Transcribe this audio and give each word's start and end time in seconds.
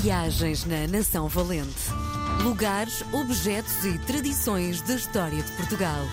Viagens 0.00 0.66
na 0.66 0.86
Nação 0.86 1.26
Valente. 1.26 1.90
Lugares, 2.42 3.02
objetos 3.14 3.82
e 3.84 3.98
tradições 4.00 4.82
da 4.82 4.94
história 4.94 5.42
de 5.42 5.50
Portugal. 5.52 6.04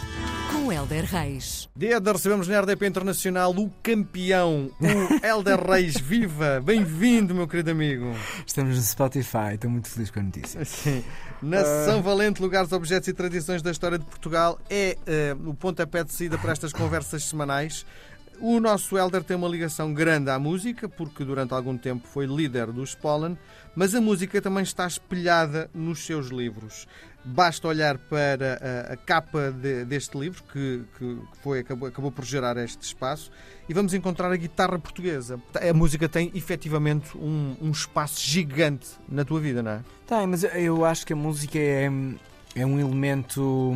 Com 0.52 0.72
Helder 0.72 1.04
Reis. 1.04 1.68
Dia 1.76 2.00
de 2.00 2.12
recebemos 2.12 2.48
na 2.48 2.62
RDP 2.62 2.88
Internacional 2.88 3.52
o 3.52 3.70
campeão, 3.84 4.72
o 4.80 5.26
Helder 5.26 5.60
Reis. 5.60 5.98
Viva! 5.98 6.62
Bem-vindo, 6.64 7.36
meu 7.36 7.46
querido 7.48 7.72
amigo. 7.72 8.16
Estamos 8.48 8.78
no 8.78 8.82
Spotify, 8.82 9.56
estou 9.56 9.70
muito 9.70 9.90
feliz 9.90 10.10
com 10.10 10.20
a 10.22 10.24
notícia. 10.24 10.64
Sim. 10.64 11.04
Nação 11.42 12.02
Valente, 12.02 12.42
lugares, 12.42 12.72
objetos 12.72 13.10
e 13.10 13.14
tradições 13.14 13.62
da 13.62 13.72
história 13.72 14.00
de 14.00 14.06
Portugal 14.06 14.58
é 14.70 14.98
uh, 15.36 15.50
o 15.50 15.54
pontapé 15.54 16.06
de 16.06 16.14
saída 16.14 16.38
para 16.38 16.54
estas 16.54 16.72
conversas 16.72 17.26
semanais. 17.26 17.86
O 18.46 18.60
nosso 18.60 18.98
Helder 18.98 19.24
tem 19.24 19.38
uma 19.38 19.48
ligação 19.48 19.94
grande 19.94 20.30
à 20.30 20.38
música, 20.38 20.90
porque 20.90 21.24
durante 21.24 21.54
algum 21.54 21.78
tempo 21.78 22.06
foi 22.06 22.26
líder 22.26 22.74
dos 22.74 22.94
Pollen, 22.94 23.38
mas 23.74 23.96
a 23.96 24.02
música 24.02 24.42
também 24.42 24.64
está 24.64 24.86
espelhada 24.86 25.70
nos 25.74 26.06
seus 26.06 26.28
livros. 26.28 26.86
Basta 27.24 27.70
olhar 27.70 27.98
para 27.98 28.60
a, 28.90 28.94
a 28.96 28.98
capa 28.98 29.50
de, 29.50 29.86
deste 29.86 30.18
livro, 30.18 30.44
que, 30.52 30.84
que 31.00 31.18
foi, 31.42 31.60
acabou, 31.60 31.88
acabou 31.88 32.12
por 32.12 32.26
gerar 32.26 32.58
este 32.58 32.82
espaço, 32.82 33.32
e 33.70 33.74
vamos 33.74 33.94
encontrar 33.94 34.30
a 34.30 34.36
guitarra 34.36 34.78
portuguesa. 34.78 35.42
A 35.56 35.74
música 35.74 36.10
tem 36.10 36.30
efetivamente 36.36 37.18
um, 37.18 37.56
um 37.62 37.72
espaço 37.72 38.20
gigante 38.20 38.90
na 39.08 39.24
tua 39.24 39.40
vida, 39.40 39.64
não 39.64 39.72
é? 39.72 39.82
Tem, 40.06 40.28
mas 40.28 40.44
eu 40.44 40.84
acho 40.84 41.08
que 41.08 41.14
a 41.14 41.16
música 41.16 41.58
é, 41.58 41.90
é 42.58 42.66
um 42.66 42.78
elemento 42.78 43.74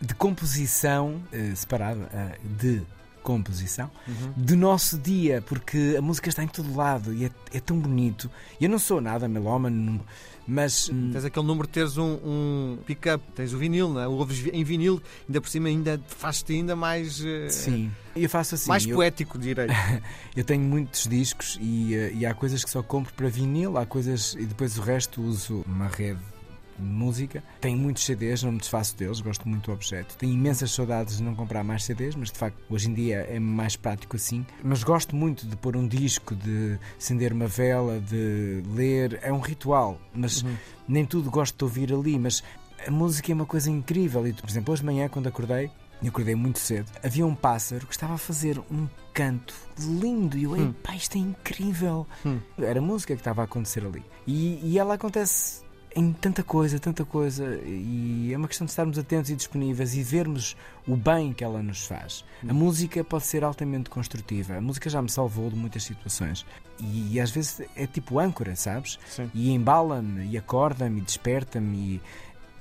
de 0.00 0.14
composição 0.14 1.20
uh, 1.32 1.56
separado 1.56 2.02
uh, 2.02 2.48
de 2.56 2.80
composição 3.28 3.90
uhum. 4.08 4.32
do 4.34 4.56
nosso 4.56 4.96
dia, 4.96 5.42
porque 5.42 5.96
a 5.98 6.00
música 6.00 6.30
está 6.30 6.42
em 6.42 6.48
todo 6.48 6.74
lado 6.74 7.12
e 7.12 7.26
é, 7.26 7.30
é 7.52 7.60
tão 7.60 7.78
bonito. 7.78 8.30
Eu 8.58 8.70
não 8.70 8.78
sou 8.78 9.02
nada 9.02 9.28
melómano, 9.28 10.00
mas. 10.46 10.88
Hum, 10.88 11.10
tens 11.12 11.26
aquele 11.26 11.44
número 11.44 11.68
de 11.68 11.74
teres 11.74 11.98
um, 11.98 12.14
um 12.24 12.78
pick-up, 12.86 13.22
tens 13.34 13.52
o 13.52 13.58
vinil, 13.58 13.90
não 13.90 14.00
é? 14.00 14.08
ouves 14.08 14.46
em 14.50 14.64
vinil, 14.64 15.02
ainda 15.28 15.42
por 15.42 15.50
cima 15.50 15.68
ainda 15.68 16.00
faz-te 16.06 16.54
ainda 16.54 16.74
mais. 16.74 17.20
Uh, 17.20 17.50
Sim, 17.50 17.92
eu 18.16 18.30
faço 18.30 18.54
assim. 18.54 18.68
Mais 18.68 18.86
eu, 18.86 18.96
poético, 18.96 19.38
direi. 19.38 19.66
eu 20.34 20.42
tenho 20.42 20.62
muitos 20.62 21.06
discos 21.06 21.58
e, 21.60 21.94
uh, 21.94 22.16
e 22.16 22.24
há 22.24 22.32
coisas 22.32 22.64
que 22.64 22.70
só 22.70 22.82
compro 22.82 23.12
para 23.12 23.28
vinil, 23.28 23.76
há 23.76 23.84
coisas. 23.84 24.34
e 24.40 24.46
depois 24.46 24.78
o 24.78 24.80
resto 24.80 25.20
uso 25.20 25.62
uma 25.66 25.88
rede 25.88 26.37
música. 26.82 27.42
Tenho 27.60 27.78
muitos 27.78 28.04
CDs, 28.04 28.42
não 28.42 28.52
me 28.52 28.58
desfaço 28.58 28.96
deles, 28.96 29.20
gosto 29.20 29.48
muito 29.48 29.66
do 29.66 29.72
objeto. 29.72 30.16
Tenho 30.16 30.32
imensas 30.32 30.70
saudades 30.70 31.18
de 31.18 31.22
não 31.22 31.34
comprar 31.34 31.64
mais 31.64 31.84
CDs, 31.84 32.14
mas 32.14 32.30
de 32.30 32.38
facto 32.38 32.58
hoje 32.70 32.88
em 32.90 32.94
dia 32.94 33.18
é 33.28 33.38
mais 33.38 33.76
prático 33.76 34.16
assim. 34.16 34.44
Mas 34.62 34.82
gosto 34.82 35.14
muito 35.14 35.46
de 35.46 35.56
pôr 35.56 35.76
um 35.76 35.86
disco, 35.86 36.34
de 36.34 36.78
acender 36.96 37.32
uma 37.32 37.46
vela, 37.46 38.00
de 38.00 38.62
ler. 38.74 39.18
É 39.22 39.32
um 39.32 39.40
ritual, 39.40 40.00
mas 40.14 40.42
uhum. 40.42 40.56
nem 40.88 41.04
tudo 41.04 41.30
gosto 41.30 41.56
de 41.56 41.64
ouvir 41.64 41.92
ali. 41.92 42.18
Mas 42.18 42.42
a 42.86 42.90
música 42.90 43.32
é 43.32 43.34
uma 43.34 43.46
coisa 43.46 43.70
incrível. 43.70 44.26
E, 44.26 44.32
por 44.32 44.48
exemplo, 44.48 44.72
hoje 44.72 44.82
de 44.82 44.86
manhã, 44.86 45.08
quando 45.08 45.26
acordei, 45.26 45.70
eu 46.02 46.10
acordei 46.10 46.34
muito 46.34 46.60
cedo, 46.60 46.90
havia 47.02 47.26
um 47.26 47.34
pássaro 47.34 47.86
que 47.86 47.92
estava 47.92 48.14
a 48.14 48.18
fazer 48.18 48.58
um 48.70 48.88
canto 49.12 49.52
lindo 49.78 50.38
e 50.38 50.44
eu, 50.44 50.52
hum. 50.52 50.72
pá, 50.72 50.94
isto 50.94 51.16
é 51.16 51.20
incrível. 51.20 52.06
Hum. 52.24 52.38
Era 52.58 52.78
a 52.78 52.82
música 52.82 53.14
que 53.14 53.20
estava 53.20 53.42
a 53.42 53.44
acontecer 53.44 53.84
ali. 53.84 54.04
E, 54.26 54.60
e 54.62 54.78
ela 54.78 54.94
acontece 54.94 55.62
em 55.94 56.12
tanta 56.12 56.42
coisa, 56.42 56.78
tanta 56.78 57.04
coisa, 57.04 57.58
e 57.64 58.30
é 58.32 58.36
uma 58.36 58.46
questão 58.46 58.64
de 58.64 58.70
estarmos 58.70 58.98
atentos 58.98 59.30
e 59.30 59.36
disponíveis 59.36 59.94
e 59.94 60.02
vermos 60.02 60.56
o 60.86 60.96
bem 60.96 61.32
que 61.32 61.42
ela 61.42 61.62
nos 61.62 61.86
faz. 61.86 62.24
A 62.46 62.52
música 62.52 63.02
pode 63.02 63.24
ser 63.24 63.42
altamente 63.42 63.90
construtiva. 63.90 64.56
A 64.56 64.60
música 64.60 64.88
já 64.90 65.00
me 65.00 65.08
salvou 65.08 65.50
de 65.50 65.56
muitas 65.56 65.82
situações. 65.82 66.44
E, 66.78 67.14
e 67.14 67.20
às 67.20 67.30
vezes 67.30 67.62
é 67.74 67.86
tipo 67.86 68.18
âncora, 68.18 68.54
sabes? 68.54 68.98
Sim. 69.08 69.30
E 69.34 69.50
embala-me, 69.50 70.26
e 70.26 70.38
acorda-me, 70.38 71.00
e 71.00 71.02
desperta-me. 71.02 71.76
E, 71.76 72.00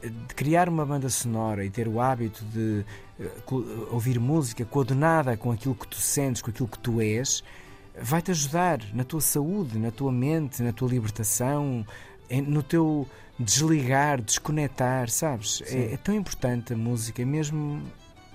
eh, 0.02 0.10
de 0.10 0.36
criar 0.36 0.70
uma 0.70 0.86
banda 0.86 1.10
sonora 1.10 1.66
e 1.66 1.70
ter 1.70 1.88
o 1.88 2.00
hábito 2.00 2.44
de 2.46 2.86
uh, 3.20 3.88
ouvir 3.92 4.20
música 4.20 4.64
coordenada 4.66 5.36
com 5.36 5.52
aquilo 5.52 5.76
que 5.76 5.88
tu 5.88 5.98
sentes, 5.98 6.42
com 6.42 6.50
aquilo 6.50 6.68
que 6.68 6.80
tu 6.80 7.02
és, 7.02 7.44
vai-te 8.02 8.32
ajudar 8.32 8.80
na 8.94 9.04
tua 9.04 9.22
saúde, 9.22 9.78
na 9.78 9.92
tua 9.92 10.12
mente, 10.12 10.62
na 10.62 10.72
tua 10.72 10.90
libertação, 10.90 11.86
no 12.30 12.64
teu 12.64 13.08
desligar, 13.40 14.22
desconectar, 14.22 15.10
sabes? 15.10 15.62
É, 15.68 15.94
é, 15.94 15.98
tão 15.98 16.14
importante 16.14 16.74
a 16.74 16.78
música, 16.78 17.22
é 17.22 17.26
mesmo. 17.26 17.82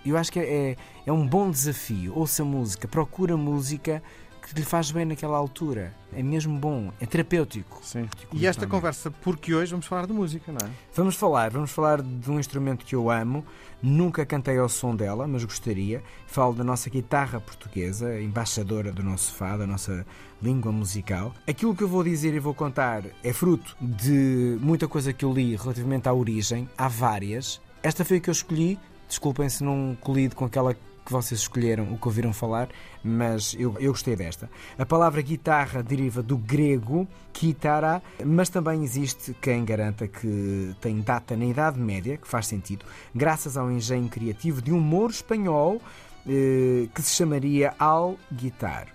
Eu 0.04 0.16
acho 0.16 0.32
que 0.32 0.38
é, 0.38 0.70
é, 0.70 0.76
é 1.06 1.12
um 1.12 1.26
bom 1.26 1.50
desafio. 1.50 2.12
Ouça 2.16 2.44
música, 2.44 2.88
procura 2.88 3.36
música 3.36 4.02
que 4.42 4.54
lhe 4.58 4.64
faz 4.64 4.90
bem 4.90 5.04
naquela 5.04 5.38
altura. 5.38 5.94
É 6.12 6.22
mesmo 6.22 6.58
bom, 6.58 6.92
é 7.00 7.06
terapêutico. 7.06 7.80
Sim. 7.82 8.08
E 8.32 8.46
esta 8.46 8.66
conversa, 8.66 9.10
porque 9.10 9.54
hoje 9.54 9.70
vamos 9.70 9.86
falar 9.86 10.06
de 10.06 10.12
música, 10.12 10.52
não 10.52 10.66
é? 10.66 10.70
Vamos 10.94 11.14
falar, 11.14 11.50
vamos 11.50 11.70
falar 11.70 12.02
de 12.02 12.30
um 12.30 12.38
instrumento 12.38 12.84
que 12.84 12.94
eu 12.94 13.10
amo. 13.10 13.44
Nunca 13.80 14.26
cantei 14.26 14.58
ao 14.58 14.68
som 14.68 14.94
dela, 14.94 15.26
mas 15.26 15.44
gostaria. 15.44 16.02
Falo 16.26 16.54
da 16.54 16.62
nossa 16.62 16.90
guitarra 16.90 17.40
portuguesa, 17.40 18.20
embaixadora 18.20 18.92
do 18.92 19.02
nosso 19.02 19.32
fado, 19.34 19.60
da 19.60 19.66
nossa 19.66 20.04
língua 20.42 20.70
musical. 20.72 21.32
Aquilo 21.46 21.74
que 21.74 21.82
eu 21.82 21.88
vou 21.88 22.02
dizer 22.04 22.34
e 22.34 22.38
vou 22.38 22.54
contar 22.54 23.04
é 23.22 23.32
fruto 23.32 23.76
de 23.80 24.58
muita 24.60 24.86
coisa 24.86 25.12
que 25.12 25.24
eu 25.24 25.32
li 25.32 25.56
relativamente 25.56 26.08
à 26.08 26.12
origem. 26.12 26.68
Há 26.76 26.88
várias. 26.88 27.60
Esta 27.82 28.04
foi 28.04 28.18
a 28.18 28.20
que 28.20 28.28
eu 28.28 28.32
escolhi. 28.32 28.78
Desculpem 29.08 29.48
se 29.48 29.62
não 29.62 29.96
colido 30.00 30.34
com 30.34 30.44
aquela 30.44 30.76
que 31.04 31.12
vocês 31.12 31.40
escolheram, 31.40 31.92
o 31.92 31.98
que 31.98 32.06
ouviram 32.06 32.32
falar, 32.32 32.68
mas 33.02 33.54
eu, 33.58 33.76
eu 33.78 33.92
gostei 33.92 34.14
desta. 34.14 34.50
A 34.78 34.86
palavra 34.86 35.20
guitarra 35.20 35.82
deriva 35.82 36.22
do 36.22 36.36
grego 36.36 37.06
kitara, 37.32 38.02
mas 38.24 38.48
também 38.48 38.82
existe 38.82 39.34
quem 39.40 39.64
garanta 39.64 40.06
que 40.06 40.74
tem 40.80 41.00
data 41.00 41.36
na 41.36 41.44
Idade 41.44 41.78
Média, 41.78 42.16
que 42.16 42.28
faz 42.28 42.46
sentido, 42.46 42.84
graças 43.14 43.56
ao 43.56 43.70
engenho 43.70 44.08
criativo 44.08 44.62
de 44.62 44.72
um 44.72 44.80
moro 44.80 45.12
espanhol 45.12 45.80
eh, 46.26 46.88
que 46.94 47.02
se 47.02 47.14
chamaria 47.14 47.74
al-guitar. 47.78 48.88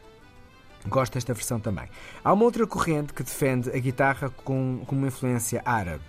Gosto 0.88 1.16
desta 1.16 1.34
versão 1.34 1.59
também. 1.59 1.90
Há 2.23 2.31
uma 2.31 2.46
outra 2.46 2.66
corrente 2.66 3.13
que 3.13 3.23
defende 3.23 3.69
a 3.69 3.78
guitarra 3.78 4.29
com, 4.29 4.84
com 4.85 4.96
uma 4.96 5.07
influência 5.07 5.62
árabe. 5.66 6.03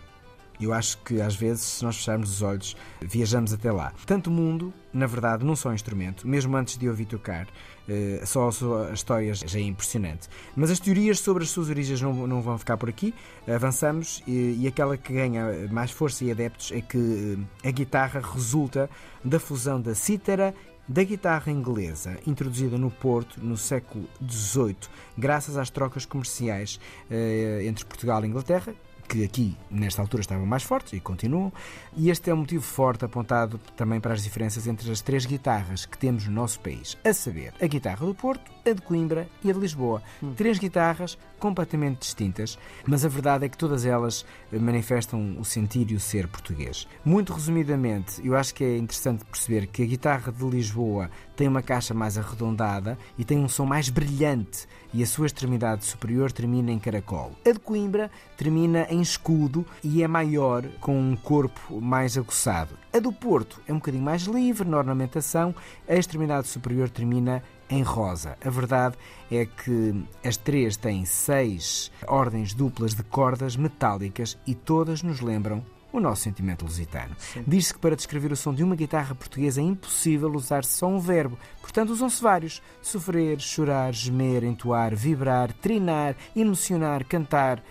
Eu 0.60 0.72
acho 0.72 0.98
que 0.98 1.20
às 1.20 1.34
vezes, 1.36 1.62
se 1.62 1.84
nós 1.84 1.96
fecharmos 1.96 2.30
os 2.30 2.42
olhos, 2.42 2.76
viajamos 3.00 3.52
até 3.52 3.70
lá. 3.70 3.92
Tanto 4.06 4.28
o 4.28 4.32
mundo, 4.32 4.72
na 4.92 5.06
verdade, 5.06 5.44
não 5.44 5.54
só 5.54 5.70
um 5.70 5.74
instrumento, 5.74 6.26
mesmo 6.26 6.56
antes 6.56 6.76
de 6.76 6.88
ouvir 6.88 7.06
tocar, 7.06 7.46
eh, 7.88 8.22
só 8.26 8.48
a 8.48 8.52
sua 8.52 8.91
história 8.92 9.32
já 9.34 9.58
é 9.58 9.62
impressionante. 9.62 10.28
Mas 10.56 10.70
as 10.70 10.80
teorias 10.80 11.20
sobre 11.20 11.44
as 11.44 11.50
suas 11.50 11.69
origens 11.69 12.00
não, 12.02 12.26
não 12.26 12.42
vão 12.42 12.58
ficar 12.58 12.76
por 12.76 12.88
aqui. 12.88 13.14
Avançamos 13.46 14.22
e, 14.26 14.58
e 14.60 14.66
aquela 14.66 14.96
que 14.96 15.12
ganha 15.12 15.69
mais 15.70 15.91
força 15.91 16.24
e 16.24 16.30
adeptos 16.30 16.72
é 16.72 16.80
que 16.80 17.38
eh, 17.62 17.69
a 17.69 17.70
guitarra 17.70 18.20
resulta 18.20 18.90
da 19.25 19.38
fusão 19.38 19.80
da 19.80 19.94
cítara 19.94 20.54
da 20.88 21.04
guitarra 21.04 21.52
inglesa, 21.52 22.19
introduzida 22.26 22.78
no 22.78 22.90
Porto 22.90 23.38
no 23.44 23.58
século 23.58 24.08
XVIII, 24.26 24.76
graças 25.19 25.58
às 25.58 25.69
trocas 25.69 26.06
comerciais 26.06 26.80
eh, 27.10 27.64
entre 27.66 27.84
Portugal 27.84 28.25
e 28.25 28.26
Inglaterra, 28.26 28.75
que 29.08 29.24
aqui, 29.24 29.56
nesta 29.70 30.02
altura, 30.02 30.20
estavam 30.20 30.44
mais 30.44 30.62
fortes 30.62 30.92
e 30.92 31.00
continuam, 31.00 31.50
e 31.96 32.10
este 32.10 32.30
é 32.30 32.34
um 32.34 32.38
motivo 32.38 32.62
forte 32.62 33.06
apontado 33.06 33.58
também 33.74 33.98
para 34.00 34.12
as 34.12 34.22
diferenças 34.22 34.66
entre 34.66 34.91
as 34.92 35.00
três 35.00 35.24
guitarras 35.24 35.86
que 35.86 35.96
temos 35.96 36.26
no 36.26 36.32
nosso 36.32 36.60
país, 36.60 36.96
a 37.02 37.12
saber, 37.14 37.54
a 37.60 37.66
guitarra 37.66 38.06
do 38.06 38.14
Porto, 38.14 38.50
a 38.66 38.72
de 38.72 38.82
Coimbra 38.82 39.26
e 39.42 39.50
a 39.50 39.54
de 39.54 39.58
Lisboa. 39.58 40.02
Hum. 40.22 40.34
Três 40.36 40.58
guitarras 40.58 41.19
completamente 41.38 42.00
distintas, 42.00 42.58
mas 42.86 43.04
a 43.04 43.08
verdade 43.08 43.46
é 43.46 43.48
que 43.48 43.56
todas 43.56 43.86
elas 43.86 44.26
eh, 44.52 44.58
manifestam 44.58 45.36
o 45.38 45.44
sentir 45.44 45.90
e 45.90 45.94
o 45.94 46.00
ser 46.00 46.28
português. 46.28 46.86
Muito 47.04 47.32
resumidamente, 47.32 48.20
eu 48.26 48.36
acho 48.36 48.54
que 48.54 48.62
é 48.62 48.76
interessante 48.76 49.25
perceber 49.25 49.69
que 49.69 49.82
a 49.82 49.86
guitarra 49.86 50.30
de 50.30 50.44
Lisboa 50.44 51.10
tem 51.34 51.48
uma 51.48 51.62
caixa 51.62 51.94
mais 51.94 52.19
arredondada 52.19 52.98
e 53.16 53.25
tem 53.25 53.38
um 53.38 53.48
som 53.48 53.64
mais 53.64 53.88
brilhante 53.88 54.66
e 54.93 55.03
a 55.03 55.06
sua 55.06 55.26
extremidade 55.26 55.84
superior 55.84 56.32
termina 56.32 56.71
em 56.71 56.78
caracol. 56.78 57.32
A 57.47 57.53
de 57.53 57.59
Coimbra 57.59 58.10
termina 58.37 58.87
em 58.90 59.00
escudo 59.00 59.67
e 59.82 60.02
é 60.02 60.08
maior, 60.08 60.64
com 60.81 60.99
um 60.99 61.17
corpo 61.17 61.81
mais 61.81 62.17
aguçado. 62.17 62.76
A 62.93 62.99
do 62.99 63.12
Porto 63.12 63.61
é 63.67 63.73
um 63.73 63.76
bocadinho 63.76 64.02
mais 64.05 64.23
livre 64.23 64.69
na 64.69 64.79
ornamentação, 64.79 65.55
a 65.88 65.94
extremidade 65.94 66.49
superior 66.49 66.88
termina 66.88 67.43
em 67.70 67.82
rosa. 67.82 68.37
A 68.44 68.50
verdade 68.50 68.96
é 69.31 69.44
que 69.44 70.05
as 70.25 70.37
três 70.37 70.76
têm 70.76 71.05
seis 71.05 71.93
ordens 72.06 72.55
duplas 72.55 72.94
de 72.94 73.02
cordas 73.02 73.56
metálicas 73.56 74.38
e 74.46 74.55
todas 74.55 75.02
nos 75.02 75.20
lembram 75.20 75.62
o 75.93 76.00
nosso 76.00 76.23
sentimento 76.23 76.64
lusitano. 76.64 77.17
Diz-se 77.46 77.73
que 77.75 77.81
para 77.81 77.96
descrever 77.96 78.31
o 78.32 78.37
som 78.37 78.52
de 78.55 78.62
uma 78.62 78.76
guitarra 78.76 79.14
portuguesa 79.14 79.61
é 79.61 79.64
impossível 79.64 80.31
usar 80.32 80.64
só 80.64 80.87
um 80.87 80.99
verbo, 80.99 81.38
portanto 81.61 81.90
usam-se 81.90 82.23
vários: 82.23 82.62
sofrer, 82.82 83.40
chorar, 83.40 83.93
gemer, 83.94 84.44
entoar, 84.44 84.94
vibrar, 84.94 85.52
trinar, 85.52 86.14
emocionar, 86.37 87.05
cantar. 87.05 87.62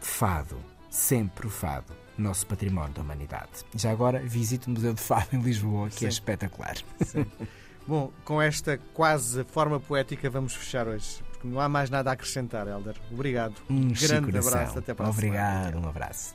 Fado, 0.00 0.56
sempre 0.90 1.46
o 1.46 1.50
fado, 1.50 1.92
nosso 2.16 2.46
património 2.46 2.92
da 2.94 3.02
humanidade. 3.02 3.64
Já 3.74 3.90
agora 3.90 4.20
visite 4.20 4.66
o 4.68 4.70
Museu 4.70 4.94
de 4.94 5.00
Fado 5.00 5.28
em 5.32 5.40
Lisboa, 5.40 5.88
que 5.88 5.96
é 5.96 5.98
Sim. 6.00 6.06
é 6.06 6.08
espetacular. 6.08 6.76
Sim. 7.04 7.26
Bom, 7.86 8.12
com 8.24 8.40
esta 8.42 8.78
quase 8.92 9.44
forma 9.44 9.80
poética 9.80 10.28
vamos 10.28 10.54
fechar 10.54 10.86
hoje. 10.86 11.22
porque 11.32 11.48
não 11.48 11.58
há 11.60 11.68
mais 11.68 11.88
nada 11.88 12.10
a 12.10 12.12
acrescentar, 12.12 12.66
Helder. 12.68 12.96
Obrigado. 13.10 13.54
Um 13.70 13.88
grande 13.88 14.36
abraço. 14.38 14.78
Até 14.78 14.92
para 14.92 15.06
a 15.06 15.10
Obrigado, 15.10 15.68
semana. 15.70 15.86
um 15.86 15.88
abraço. 15.88 16.34